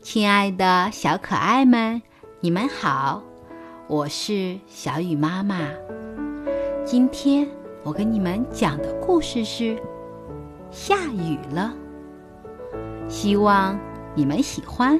[0.00, 2.00] 亲爱的小可爱们，
[2.40, 3.20] 你们好，
[3.88, 5.58] 我是小雨妈妈。
[6.84, 7.46] 今天
[7.82, 9.76] 我给你们讲的故事是
[10.70, 11.74] 下雨了，
[13.08, 13.78] 希望
[14.14, 14.98] 你们喜欢。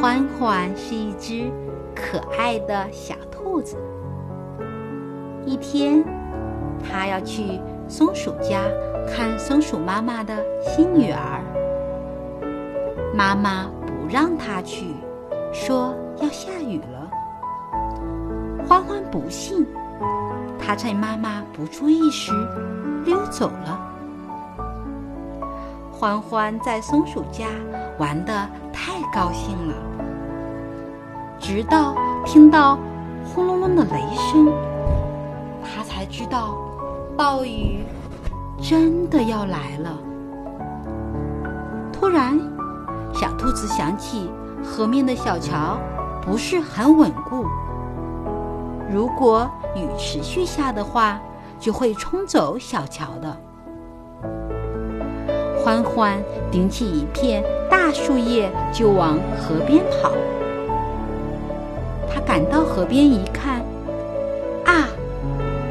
[0.00, 1.52] 欢欢是一只
[1.94, 3.76] 可爱的小兔子。
[5.44, 6.02] 一天，
[6.82, 8.62] 它要去松鼠家
[9.08, 11.42] 看松鼠妈妈的新女儿。
[13.14, 14.86] 妈妈不让她去，
[15.52, 17.10] 说要下雨了。
[18.66, 19.66] 欢欢不信，
[20.58, 22.32] 他趁妈妈不注意时
[23.04, 23.80] 溜走了。
[25.90, 27.46] 欢欢在松鼠家
[27.98, 29.74] 玩的太高兴了，
[31.40, 32.78] 直到听到
[33.24, 34.52] 轰隆隆的雷声，
[35.64, 36.56] 他才知道
[37.16, 37.84] 暴雨
[38.62, 39.98] 真的要来了。
[41.92, 42.38] 突然，
[43.12, 44.30] 小兔子想起
[44.62, 45.78] 河面的小桥
[46.22, 47.46] 不是很稳固，
[48.90, 51.20] 如果雨持续下的话，
[51.58, 53.36] 就会冲走小桥的。
[55.62, 56.18] 欢欢
[56.50, 60.10] 顶起一片大树叶就往河边跑。
[62.12, 63.60] 他赶到河边一看，
[64.64, 64.88] 啊，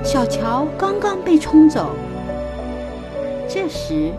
[0.03, 1.89] 小桥刚刚被冲走。
[3.49, 4.11] 这时，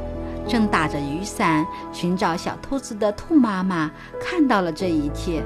[0.49, 5.43] 正打着雨伞寻找小兔子的兔妈妈看到了这一切，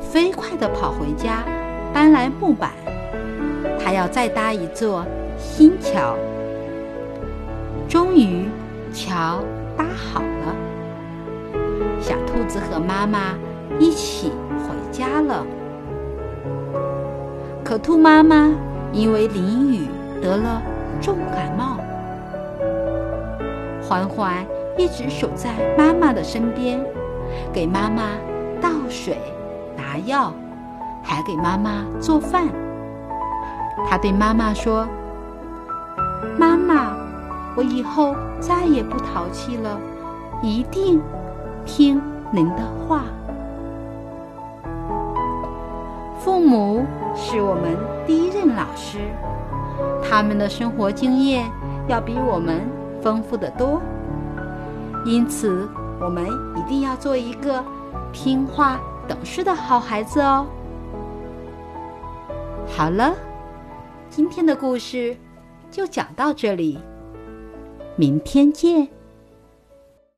[0.00, 1.44] 飞快地跑回家，
[1.94, 2.72] 搬来木板，
[3.78, 5.06] 她要再搭一座
[5.38, 6.16] 新桥。
[7.88, 8.48] 终于。
[8.92, 9.44] 桥
[9.76, 10.52] 搭好了，
[12.00, 13.38] 小兔子和妈妈
[13.78, 14.32] 一起
[14.66, 15.46] 回家了。
[17.62, 18.50] 可兔妈妈
[18.92, 19.86] 因为淋雨
[20.20, 20.60] 得了
[21.00, 21.78] 重感冒，
[23.90, 24.46] 欢欢
[24.78, 26.80] 一直守在妈妈的身边，
[27.52, 28.02] 给妈妈
[28.60, 29.18] 倒水、
[29.76, 30.32] 拿药，
[31.02, 32.46] 还给妈妈做饭。
[33.88, 34.86] 他对妈妈说
[36.38, 36.94] ：“妈妈。”
[37.58, 39.76] 我以后再也不淘气了，
[40.40, 41.02] 一定
[41.66, 42.00] 听
[42.30, 43.02] 您的话。
[46.20, 47.76] 父母是我们
[48.06, 48.98] 第一任老师，
[50.08, 51.50] 他们的生活经验
[51.88, 52.60] 要比我们
[53.02, 53.80] 丰富的多，
[55.04, 55.68] 因此
[56.00, 57.64] 我们一定要做一个
[58.12, 60.46] 听话懂事的好孩子哦。
[62.66, 63.14] 好了，
[64.08, 65.16] 今天的故事
[65.70, 66.78] 就讲到这里。
[67.96, 68.88] 明天见。